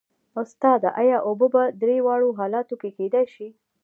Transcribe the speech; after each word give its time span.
استاده 0.41 0.89
ایا 1.01 1.17
اوبه 1.27 1.47
په 1.55 1.61
درې 1.81 1.97
واړو 2.05 2.29
حالتونو 2.39 2.79
کې 2.81 2.89
کیدای 2.97 3.25
شي 3.35 3.47